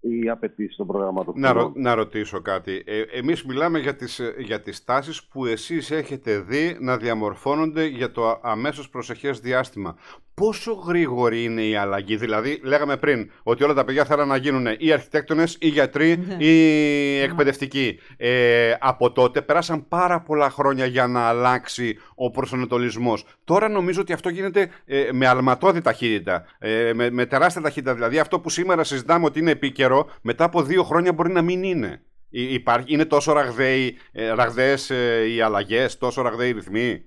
οι 0.10 0.30
απαιτήσεις 0.30 0.76
των 0.76 0.88
προγραμμάτων. 0.88 1.34
Να, 1.38 1.72
να 1.76 1.96
ρωτήσω 1.96 2.42
κάτι. 2.42 2.84
Ε, 2.86 3.02
εμείς 3.02 3.44
μιλάμε 3.44 3.80
για 3.80 3.96
τις, 3.96 4.20
ε, 4.20 4.36
για 4.38 4.62
τις 4.62 4.84
τάσεις 4.84 5.24
που 5.24 5.46
εσείς 5.46 5.92
έχετε 5.92 6.40
δει 6.40 6.78
να 6.80 6.98
διαμορφώνονται 6.98 7.86
για 7.86 8.12
το 8.12 8.40
αμέσως 8.44 8.90
προσεχές 8.90 9.40
διάστημα 9.40 9.96
πόσο 10.36 10.74
γρήγορη 10.74 11.44
είναι 11.44 11.62
η 11.62 11.76
αλλαγή; 11.76 12.16
Δηλαδή, 12.16 12.60
λέγαμε 12.64 12.98
πριν 12.98 13.32
ότι 13.44 13.64
όλα 13.64 13.74
τα 13.74 13.84
παιδιά 13.84 14.06
θέλουν 14.06 14.28
να 14.28 14.38
γίνουν 14.38 14.68
ή 14.78 14.92
αρχιτέκτονες, 14.92 15.58
ή 15.60 15.68
γιατροί, 15.68 16.18
ναι. 16.28 16.46
ή 16.46 17.20
εκπαιδευτικοί. 17.20 18.00
Ε, 18.18 18.74
από 18.80 19.12
τότε 19.12 19.42
πέρασαν 19.42 19.88
πάρα 19.88 20.22
πολλά 20.22 20.50
χρόνια 20.50 20.86
για 20.86 21.08
να 21.08 21.20
αλλάξει 21.20 21.98
ο 22.16 22.32
προσανατολισμός. 22.32 23.26
Τώρα 23.44 23.70
νομίζω 23.70 24.02
ότι 24.02 24.14
αυτό 24.14 24.30
γίνεται 24.30 24.70
ε, 24.86 25.10
με 25.12 25.28
αλματώδη 25.28 25.82
ταχύτητα, 25.82 26.46
ε, 26.60 26.92
με, 26.94 27.10
με 27.10 27.26
τεράστια 27.26 27.62
ταχύτητα. 27.62 27.94
Δηλαδή, 27.94 28.20
αυτό 28.20 28.40
που 28.40 28.50
σήμερα 28.50 28.84
συζητάμε 28.84 29.26
ότι 29.26 29.40
είναι 29.40 29.52
επίκαιρο, 29.52 30.10
μετά 30.22 30.44
από 30.44 30.64
δύο 30.64 30.84
χρόνια 30.84 31.14
μπορεί 31.14 31.32
να 31.32 31.42
μην 31.42 31.64
είναι. 31.64 32.02
Υπάρχει, 32.30 32.94
είναι 32.94 33.06
τόσο 33.06 33.34
ραγδαίοι, 33.34 33.98
ε, 34.12 34.30
ραγδαίες 34.30 34.90
ε, 34.90 35.26
οι 35.36 35.42
αλλαγές, 35.42 35.98
τόσο 35.98 36.22
ραγδαίοι 36.22 36.50
οι 36.50 36.52
ρυθμοί. 36.52 37.04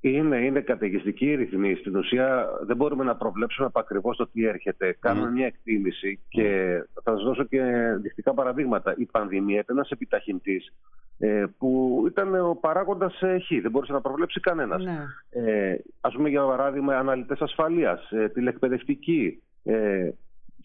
Είναι, 0.00 0.36
είναι 0.36 0.60
καταιγιστική 0.60 1.26
η 1.26 1.34
ρυθμή. 1.34 1.74
Στην 1.74 1.96
ουσία 1.96 2.48
δεν 2.66 2.76
μπορούμε 2.76 3.04
να 3.04 3.16
προβλέψουμε 3.16 3.68
ακριβώ 3.72 4.14
το 4.14 4.26
τι 4.26 4.44
έρχεται. 4.46 4.96
Κάνουμε 5.00 5.30
μια 5.30 5.46
εκτίμηση 5.46 6.20
και 6.28 6.78
θα 6.94 7.12
σας 7.12 7.22
δώσω 7.22 7.44
και 7.44 7.62
δεικτικά 8.00 8.34
παραδείγματα. 8.34 8.94
Η 8.96 9.04
πανδημία 9.04 9.60
ήταν 9.60 9.76
ένας 9.76 9.90
επιταχυντής 9.90 10.72
ε, 11.18 11.44
που 11.58 12.02
ήταν 12.06 12.34
ο 12.34 12.54
παράγοντας 12.60 13.14
Χ. 13.46 13.60
Δεν 13.62 13.70
μπορούσε 13.70 13.92
να 13.92 14.00
προβλέψει 14.00 14.40
κανένας. 14.40 14.84
Ναι. 14.84 15.04
Ε, 15.30 15.76
Α 16.00 16.10
πούμε, 16.10 16.28
για 16.28 16.44
παράδειγμα, 16.44 16.96
αναλυτές 16.96 17.40
ασφαλείας, 17.40 18.10
ε, 18.10 18.28
τηλεκπαιδευτικοί, 18.28 19.42
ε, 19.64 20.10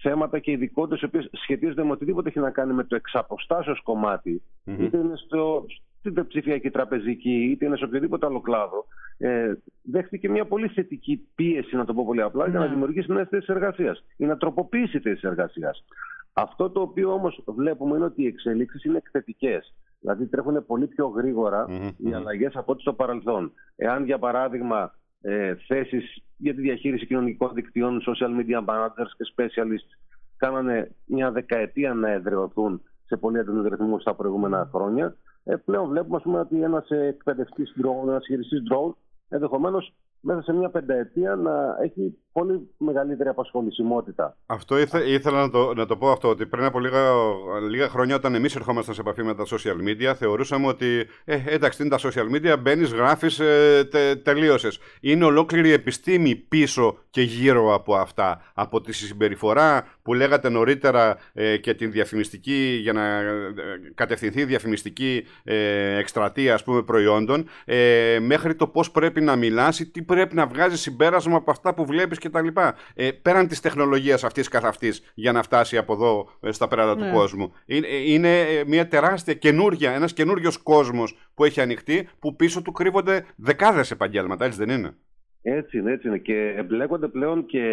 θέματα 0.01 0.39
και 0.39 0.51
ειδικότητες 0.51 1.01
οι 1.01 1.05
οποίες 1.05 1.29
σχετίζονται 1.31 1.83
με 1.83 1.91
οτιδήποτε 1.91 2.29
έχει 2.29 2.39
να 2.39 2.51
κάνει 2.51 2.73
με 2.73 2.83
το 2.83 2.95
εξαποστάσεως 2.95 3.81
κομμάτι, 3.81 4.41
mm-hmm. 4.65 4.79
είτε 4.79 4.97
είναι 4.97 5.15
στο, 5.15 5.65
στην 6.09 6.27
ψηφιακή 6.27 6.69
τραπεζική, 6.69 7.49
είτε 7.51 7.65
είναι 7.65 7.77
σε 7.77 7.83
οποιοδήποτε 7.83 8.25
άλλο 8.25 8.41
κλάδο, 8.41 8.85
ε, 9.17 9.53
δέχτηκε 9.81 10.29
μια 10.29 10.45
πολύ 10.45 10.67
θετική 10.67 11.27
πίεση, 11.35 11.75
να 11.75 11.85
το 11.85 11.93
πω 11.93 12.05
πολύ 12.05 12.21
απλά, 12.21 12.47
για 12.47 12.59
να 12.59 12.65
ναι. 12.65 12.71
δημιουργήσει 12.71 13.11
νέες 13.11 13.27
θέσεις 13.27 13.49
εργασίας 13.49 14.03
ή 14.17 14.25
να 14.25 14.37
τροποποιήσει 14.37 14.99
θέσεις 14.99 15.23
εργασίας. 15.23 15.85
Αυτό 16.33 16.69
το 16.69 16.81
οποίο 16.81 17.13
όμως 17.13 17.43
βλέπουμε 17.45 17.95
είναι 17.95 18.05
ότι 18.05 18.23
οι 18.23 18.27
εξελίξεις 18.27 18.83
είναι 18.83 18.97
εκθετικές. 18.97 19.73
Δηλαδή 19.99 20.25
τρέχουν 20.25 20.65
πολύ 20.65 20.87
πιο 20.87 21.07
γρήγορα 21.07 21.65
οι 21.97 22.13
αλλαγές 22.13 22.55
από 22.55 22.71
ό,τι 22.71 22.81
στο 22.81 22.93
παρελθόν. 22.93 23.51
Εάν, 23.75 24.05
για 24.05 24.19
παράδειγμα, 24.19 24.93
ε, 25.21 25.55
θέσεις 25.67 26.23
για 26.37 26.55
τη 26.55 26.61
διαχείριση 26.61 27.05
κοινωνικών 27.05 27.51
δικτύων, 27.53 28.01
social 28.01 28.29
media 28.39 28.65
managers 28.65 29.11
και 29.17 29.33
specialists 29.35 29.97
κάνανε 30.37 30.91
μια 31.05 31.31
δεκαετία 31.31 31.93
να 31.93 32.11
εδραιωθούν 32.11 32.81
σε 33.05 33.17
πολύ 33.17 33.37
έντονους 33.37 33.67
ρυθμούς 33.67 34.01
στα 34.01 34.15
προηγούμενα 34.15 34.69
χρόνια, 34.73 35.05
ε, 35.05 35.15
πλέον 35.65 35.89
βλέπουμε 35.89 36.19
πούμε, 36.19 36.39
ότι 36.39 36.61
ένας 36.61 36.89
εκπαιδευτής 36.89 37.73
drone, 37.81 38.07
ένας 38.07 38.25
χειριστής 38.25 38.61
drone, 38.71 38.93
ενδεχομένως 39.29 39.93
μέσα 40.25 40.41
σε 40.41 40.53
μια 40.53 40.69
πενταετία 40.69 41.35
να 41.35 41.77
έχει 41.83 42.17
πολύ 42.31 42.69
μεγαλύτερη 42.77 43.29
απασχολησιμότητα. 43.29 44.37
Αυτό 44.45 44.77
ήθελα 45.07 45.41
να 45.41 45.49
το, 45.49 45.73
να 45.73 45.85
το 45.85 45.97
πω 45.97 46.11
αυτό, 46.11 46.29
ότι 46.29 46.45
πριν 46.45 46.63
από 46.63 46.79
λίγα, 46.79 46.99
λίγα 47.69 47.89
χρόνια 47.89 48.15
όταν 48.15 48.35
εμείς 48.35 48.55
ερχόμασταν 48.55 48.95
σε 48.95 49.01
επαφή 49.01 49.23
με 49.23 49.35
τα 49.35 49.43
social 49.43 49.89
media 49.89 50.13
θεωρούσαμε 50.15 50.67
ότι 50.67 51.07
ε, 51.25 51.41
εντάξει 51.45 51.81
είναι 51.81 51.97
τα 51.97 52.09
social 52.09 52.35
media, 52.35 52.59
μπαίνεις, 52.59 52.93
γράφεις, 52.93 53.39
ε, 53.39 53.87
τε, 53.91 54.15
τελείωσες. 54.15 54.79
Είναι 55.01 55.25
ολόκληρη 55.25 55.71
επιστήμη 55.71 56.35
πίσω 56.35 56.97
και 57.09 57.21
γύρω 57.21 57.73
από 57.73 57.95
αυτά. 57.95 58.41
Από 58.53 58.81
τη 58.81 58.93
συμπεριφορά 58.93 59.87
που 60.01 60.13
λέγατε 60.13 60.49
νωρίτερα 60.49 61.17
ε, 61.33 61.57
και 61.57 61.73
την 61.73 61.91
διαφημιστική, 61.91 62.79
για 62.81 62.93
να 62.93 63.19
ε, 63.19 63.53
κατευθυνθεί 63.95 64.39
η 64.39 64.45
διαφημιστική 64.45 65.25
ε, 65.43 65.97
εκστρατεία 65.97 66.53
ας 66.53 66.63
πούμε, 66.63 66.81
προϊόντων, 66.81 67.47
ε, 67.65 68.17
μέχρι 68.21 68.55
το 68.55 68.67
πώς 68.67 68.91
πρέπει 68.91 69.21
να 69.21 69.35
μιλάς 69.35 69.79
ή 69.79 69.91
τι 69.91 70.01
πρέπει 70.15 70.35
να 70.35 70.47
βγάζει 70.47 70.77
συμπέρασμα 70.77 71.35
από 71.35 71.51
αυτά 71.51 71.73
που 71.73 71.85
βλέπεις 71.85 72.19
κτλ. 72.19 72.47
Ε, 72.93 73.11
πέραν 73.11 73.47
της 73.47 73.59
τεχνολογίας 73.59 74.23
αυτής 74.23 74.47
καθ' 74.47 74.65
αυτής 74.65 75.11
για 75.13 75.31
να 75.31 75.43
φτάσει 75.43 75.77
από 75.77 75.93
εδώ 75.93 76.29
ε, 76.39 76.51
στα 76.51 76.67
πέρατα 76.67 76.95
του 76.95 77.03
ναι. 77.03 77.11
κόσμου. 77.11 77.53
Είναι, 77.65 77.87
είναι 77.87 78.63
μια 78.67 78.87
τεράστια 78.87 79.33
καινούργια, 79.33 79.91
ένας 79.91 80.13
καινούριος 80.13 80.57
κόσμος 80.57 81.17
που 81.33 81.43
έχει 81.43 81.61
ανοιχτεί, 81.61 82.09
που 82.19 82.35
πίσω 82.35 82.61
του 82.61 82.71
κρύβονται 82.71 83.25
δεκάδες 83.35 83.91
επαγγέλματα, 83.91 84.45
έτσι 84.45 84.57
δεν 84.57 84.69
είναι; 84.69 84.95
Έτσι 85.47 85.77
είναι, 85.77 85.91
έτσι 85.91 86.07
είναι. 86.07 86.17
Και 86.17 86.53
εμπλέκονται 86.57 87.07
πλέον 87.07 87.45
και 87.45 87.63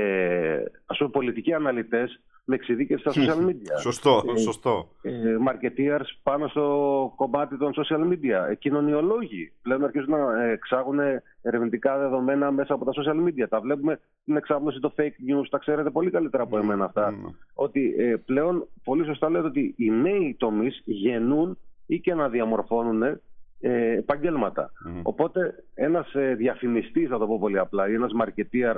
ας 0.87 0.99
πούμε 0.99 1.11
πολιτικοί 1.11 1.53
αναλυτές 1.53 2.21
με 2.45 2.55
εξειδίκευση 2.55 3.11
στα 3.11 3.23
social 3.23 3.47
media. 3.49 3.81
σωστό, 3.81 4.23
ε, 4.35 4.39
σωστό. 4.39 4.89
Ε, 5.03 5.37
marketeers 5.49 6.07
πάνω 6.23 6.49
στο 6.49 7.13
κομμάτι 7.17 7.57
των 7.57 7.73
social 7.75 8.13
media. 8.13 8.51
Ε, 8.51 8.55
κοινωνιολόγοι 8.55 9.53
πλέον 9.63 9.85
αρχίζουν 9.85 10.11
να 10.11 10.45
εξάγουν 10.45 10.99
ερευνητικά 11.43 11.99
δεδομένα 11.99 12.51
μέσα 12.51 12.75
από 12.75 12.85
τα 12.85 12.93
social 12.95 13.29
media. 13.29 13.47
Τα 13.49 13.61
βλέπουμε 13.61 14.01
την 14.25 14.37
εξάπλωση 14.37 14.81
το 14.81 14.95
fake 14.97 15.03
news, 15.03 15.47
τα 15.51 15.59
ξέρετε 15.59 15.91
πολύ 15.91 16.11
καλύτερα 16.11 16.43
από 16.43 16.59
εμένα 16.59 16.85
αυτά. 16.85 17.15
Ότι 17.55 17.95
ε, 17.99 18.17
πλέον 18.25 18.69
πολύ 18.85 19.05
σωστά 19.05 19.31
λέτε 19.31 19.47
ότι 19.47 19.75
οι 19.77 19.91
νέοι 19.91 20.37
τομείς 20.39 20.83
γεννούν 20.85 21.59
ή 21.87 22.01
και 22.01 22.15
να 22.15 22.29
διαμορφώνουν 22.29 23.21
ε, 23.65 23.97
επαγγέλματα. 23.97 24.73
Οπότε 25.03 25.65
ένας 25.75 26.15
ε, 26.15 26.35
διαφημιστής, 26.35 27.09
θα 27.09 27.19
το 27.19 27.27
πω 27.27 27.39
πολύ 27.39 27.59
απλά, 27.59 27.89
ή 27.89 27.95
ένας 27.95 28.11
marketeer 28.23 28.75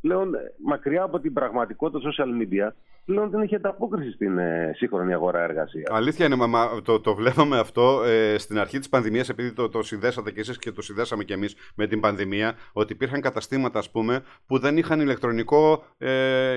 πλέον 0.00 0.34
ε, 0.34 0.38
μακριά 0.64 1.02
από 1.02 1.20
την 1.20 1.32
πραγματικότητα 1.32 2.10
social 2.10 2.42
media, 2.42 2.68
πλέον 3.06 3.30
δεν 3.30 3.40
έχει 3.40 3.54
ανταπόκριση 3.54 4.10
στην 4.10 4.38
ε, 4.38 4.72
σύγχρονη 4.76 5.12
αγορά 5.12 5.42
εργασίας. 5.42 5.90
Αλήθεια 5.90 6.26
είναι, 6.26 6.34
μαμά, 6.34 6.80
το, 6.84 7.00
το 7.00 7.14
βλέπαμε 7.14 7.58
αυτό 7.58 8.02
ε, 8.04 8.38
στην 8.38 8.58
αρχή 8.58 8.78
της 8.78 8.88
πανδημίας, 8.88 9.28
επειδή 9.28 9.52
το, 9.52 9.68
το 9.68 9.82
συνδέσατε 9.82 10.32
κι 10.32 10.40
εσείς 10.40 10.58
και 10.58 10.72
το 10.72 10.82
συνδέσαμε 10.82 11.24
κι 11.24 11.32
εμείς 11.32 11.56
με 11.74 11.86
την 11.86 12.00
πανδημία, 12.00 12.54
ότι 12.72 12.92
υπήρχαν 12.92 13.20
καταστήματα, 13.20 13.78
ας 13.78 13.90
πούμε, 13.90 14.22
που 14.46 14.58
δεν 14.58 14.76
είχαν 14.76 15.00
ηλεκτρονικό. 15.00 15.84
Ε, 15.98 16.56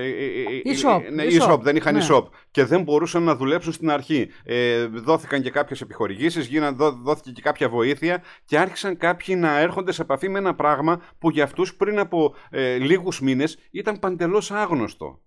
e-shop. 0.64 1.00
Ναι, 1.12 1.24
e-shop, 1.24 1.60
δεν 1.60 1.76
είχαν 1.76 1.94
ναι. 1.94 2.00
e-shop 2.08 2.24
και 2.50 2.64
δεν 2.64 2.82
μπορούσαν 2.82 3.22
να 3.22 3.34
δουλέψουν 3.34 3.72
στην 3.72 3.90
αρχή. 3.90 4.30
Ε, 4.44 4.86
δόθηκαν 4.86 5.42
και 5.42 5.50
κάποιες 5.50 5.80
επιχορηγήσεις, 5.80 6.50
δό, 6.74 6.90
δόθηκε 6.90 7.30
και 7.30 7.42
κάποια 7.42 7.68
βοήθεια 7.68 8.22
και 8.44 8.58
άρχισαν 8.58 8.96
κάποιοι 8.96 9.34
να 9.38 9.58
έρχονται 9.58 9.92
σε 9.92 10.02
επαφή 10.02 10.28
με 10.28 10.38
ένα 10.38 10.54
πράγμα 10.54 11.00
που 11.18 11.30
για 11.30 11.44
αυτούς 11.44 11.74
πριν 11.74 11.98
από 11.98 12.34
ε, 12.50 12.76
λίγους 12.76 13.20
μήνες 13.20 13.58
ήταν 13.70 13.98
παντελώς 13.98 14.50
άγνωστο. 14.50 15.20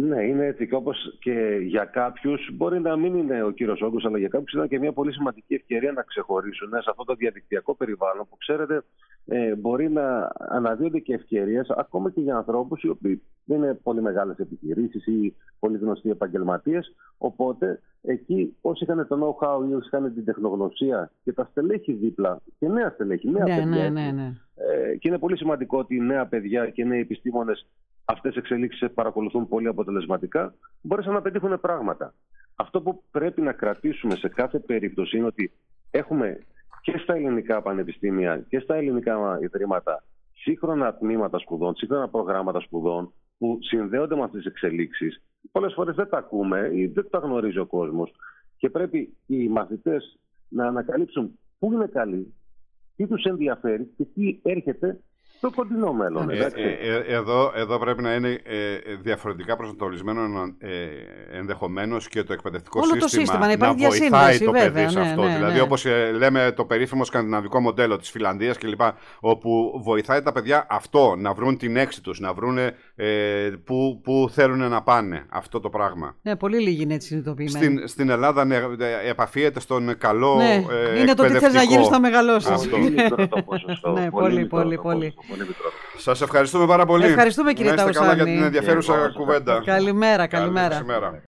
Ναι, 0.00 0.22
είναι 0.22 0.46
έτσι. 0.46 0.68
Και 0.68 0.74
όπως 0.74 1.16
και 1.20 1.58
για 1.62 1.84
κάποιους, 1.84 2.50
μπορεί 2.52 2.80
να 2.80 2.96
μην 2.96 3.14
είναι 3.16 3.42
ο 3.42 3.50
κύριος 3.50 3.80
Όγκος, 3.80 4.04
αλλά 4.04 4.18
για 4.18 4.28
κάποιους 4.28 4.52
ήταν 4.52 4.68
και 4.68 4.78
μια 4.78 4.92
πολύ 4.92 5.12
σημαντική 5.12 5.54
ευκαιρία 5.54 5.92
να 5.92 6.02
ξεχωρίσουν 6.02 6.68
σε 6.68 6.90
αυτό 6.90 7.04
το 7.04 7.14
διαδικτυακό 7.14 7.74
περιβάλλον 7.74 8.26
που 8.30 8.36
ξέρετε 8.36 8.82
ε, 9.26 9.54
μπορεί 9.54 9.90
να 9.90 10.32
αναδύονται 10.38 10.98
και 10.98 11.14
ευκαιρίες 11.14 11.70
ακόμα 11.70 12.10
και 12.10 12.20
για 12.20 12.36
ανθρώπους 12.36 12.82
οι 12.82 12.88
οποίοι 12.88 13.22
δεν 13.44 13.56
είναι 13.56 13.74
πολύ 13.74 14.02
μεγάλες 14.02 14.38
επιχειρήσεις 14.38 15.06
ή 15.06 15.36
πολύ 15.58 15.78
γνωστοί 15.78 16.10
επαγγελματίες. 16.10 16.94
Οπότε 17.18 17.80
εκεί 18.02 18.56
όσοι 18.60 18.84
είχαν 18.84 19.06
το 19.08 19.16
know-how 19.16 19.68
ή 19.70 19.74
όσοι 19.74 19.88
είχαν 19.92 20.14
την 20.14 20.24
τεχνογνωσία 20.24 21.10
και 21.24 21.32
τα 21.32 21.48
στελέχη 21.50 21.92
δίπλα 21.92 22.40
και 22.58 22.68
νέα 22.68 22.90
στελέχη, 22.90 23.30
νέα 23.30 23.44
ναι, 23.44 23.56
παιδιά. 23.56 23.90
Ναι, 23.90 24.00
ναι, 24.00 24.10
ναι. 24.10 24.32
Ε, 24.54 24.96
και 24.96 25.08
είναι 25.08 25.18
πολύ 25.18 25.36
σημαντικό 25.36 25.78
ότι 25.78 25.94
οι 25.94 26.00
νέα 26.00 26.26
παιδιά 26.26 26.68
και 26.68 26.82
οι 26.82 26.84
νέοι 26.84 27.00
επιστήμονες 27.00 27.66
αυτές 28.10 28.32
τι 28.32 28.38
εξελίξεις 28.38 28.92
παρακολουθούν 28.92 29.48
πολύ 29.48 29.66
αποτελεσματικά, 29.66 30.54
μπόρεσαν 30.80 31.12
να 31.12 31.22
πετύχουν 31.22 31.60
πράγματα. 31.60 32.14
Αυτό 32.56 32.82
που 32.82 33.02
πρέπει 33.10 33.40
να 33.40 33.52
κρατήσουμε 33.52 34.14
σε 34.14 34.28
κάθε 34.28 34.58
περίπτωση 34.58 35.16
είναι 35.16 35.26
ότι 35.26 35.52
έχουμε 35.90 36.46
και 36.82 36.98
στα 36.98 37.14
ελληνικά 37.14 37.62
πανεπιστήμια 37.62 38.38
και 38.48 38.58
στα 38.58 38.74
ελληνικά 38.74 39.38
ιδρύματα 39.40 40.04
σύγχρονα 40.32 40.94
τμήματα 40.94 41.38
σπουδών, 41.38 41.76
σύγχρονα 41.76 42.08
προγράμματα 42.08 42.60
σπουδών 42.60 43.12
που 43.38 43.58
συνδέονται 43.60 44.14
με 44.14 44.22
αυτές 44.22 44.42
τις 44.42 44.50
εξελίξεις. 44.50 45.22
Πολλές 45.52 45.72
φορές 45.74 45.94
δεν 45.94 46.08
τα 46.08 46.18
ακούμε 46.18 46.70
ή 46.72 46.86
δεν 46.86 47.06
τα 47.10 47.18
γνωρίζει 47.18 47.58
ο 47.58 47.66
κόσμος. 47.66 48.12
Και 48.56 48.70
πρέπει 48.70 49.16
οι 49.26 49.48
μαθητές 49.48 50.18
να 50.48 50.66
ανακαλύψουν 50.66 51.38
πού 51.58 51.72
είναι 51.72 51.86
καλοί, 51.86 52.34
τι 52.96 53.06
τους 53.06 53.24
ενδιαφέρει 53.24 53.92
και 53.96 54.04
τι 54.04 54.38
έρχεται 54.42 55.00
στο 55.38 55.50
κοντινό 55.54 55.92
μέλλον. 55.92 56.30
Ε, 56.30 56.34
ε, 56.34 56.48
ε, 56.56 57.14
εδώ, 57.14 57.52
εδώ 57.54 57.78
πρέπει 57.78 58.02
να 58.02 58.14
είναι 58.14 58.28
ε, 58.28 58.94
διαφορετικά 59.02 59.56
προσανατολισμένο 59.56 60.54
ε, 60.58 60.68
ενδεχομένως 61.32 62.08
και 62.08 62.22
το 62.22 62.32
εκπαιδευτικό 62.32 62.80
Όλο 62.80 62.92
σύστημα, 62.92 63.06
το 63.06 63.08
σύστημα 63.08 63.46
να, 63.46 63.56
να 63.56 63.88
βοηθάει 63.88 64.38
το 64.38 64.50
βέβαια, 64.50 64.72
παιδί 64.72 64.90
σε 64.90 64.98
ναι, 64.98 65.08
αυτό. 65.08 65.22
Ναι, 65.22 65.34
δηλαδή, 65.34 65.54
ναι. 65.54 65.60
όπως 65.60 65.86
λέμε 66.16 66.52
το 66.56 66.64
περίφημο 66.64 67.04
σκανδιναβικό 67.04 67.60
μοντέλο 67.60 67.96
της 67.96 68.10
Φιλανδίας 68.10 68.58
κλπ. 68.58 68.80
Όπου 69.20 69.80
βοηθάει 69.84 70.22
τα 70.22 70.32
παιδιά 70.32 70.66
αυτό, 70.70 71.14
να 71.18 71.32
βρουν 71.32 71.58
την 71.58 71.76
έξι 71.76 72.02
τους, 72.02 72.20
να 72.20 72.32
βρουν 72.32 72.58
ε, 73.00 73.50
που, 73.64 74.00
που 74.02 74.28
θέλουν 74.32 74.68
να 74.68 74.82
πάνε. 74.82 75.26
Αυτό 75.28 75.60
το 75.60 75.68
πράγμα. 75.68 76.16
Ναι, 76.22 76.36
πολύ 76.36 76.58
λίγοι 76.58 76.82
είναι 76.82 76.94
έτσι 76.94 77.06
συνειδητοποιημένοι. 77.06 77.64
Στην, 77.64 77.88
στην 77.88 78.10
Ελλάδα 78.10 78.44
ναι, 78.44 78.60
επαφιέται 79.08 79.60
στον 79.60 79.98
καλό. 79.98 80.34
Ναι, 80.36 80.64
ε, 80.94 81.00
είναι 81.00 81.14
το 81.14 81.22
τι 81.22 81.38
θες 81.38 81.52
να 81.52 81.62
γίνεις 81.62 81.86
στο 81.86 82.00
μεγαλώσεις. 82.00 82.50
Αυτό 82.50 82.76
είναι 82.76 83.08
το 83.08 83.42
ποσοστό. 83.42 83.90
ναι, 83.90 84.10
πολύ, 84.10 84.46
πολύ, 84.46 84.78
πολύ. 84.78 85.14
Σας 85.96 86.20
ευχαριστούμε 86.20 86.66
πάρα 86.66 86.86
πολύ. 86.86 87.04
Ευχαριστούμε 87.04 87.52
κύριε 87.52 87.72
Να 87.72 87.82
είστε 87.82 87.92
καλά 87.92 88.14
για 88.14 88.24
την 88.24 88.32
Ταουσάνη. 88.32 88.56
ενδιαφέρουσα 88.56 89.12
κουβέντα. 89.14 89.62
Καλημέρα, 89.64 90.26
καλημέρα. 90.26 90.68
Καλημέρα. 90.68 91.22